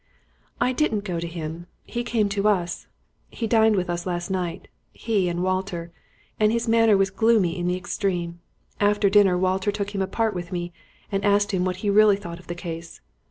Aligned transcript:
"I 0.59 0.73
didn't 0.73 1.03
go 1.03 1.19
to 1.19 1.27
him; 1.27 1.67
he 1.83 2.03
came 2.03 2.27
to 2.29 2.47
us. 2.47 2.87
He 3.29 3.45
dined 3.45 3.75
with 3.75 3.87
us 3.87 4.07
last 4.07 4.31
night 4.31 4.67
he 4.91 5.29
and 5.29 5.43
Walter 5.43 5.91
and 6.39 6.51
his 6.51 6.67
manner 6.67 6.97
was 6.97 7.11
gloomy 7.11 7.55
in 7.55 7.67
the 7.67 7.77
extreme. 7.77 8.39
After 8.79 9.11
dinner 9.11 9.37
Walter 9.37 9.71
took 9.71 9.93
him 9.93 10.01
apart 10.01 10.33
with 10.33 10.51
me 10.51 10.73
and 11.11 11.23
asked 11.23 11.51
him 11.51 11.65
what 11.65 11.75
he 11.85 11.91
really 11.91 12.17
thought 12.17 12.39
of 12.39 12.47
the 12.47 12.55
case. 12.55 12.99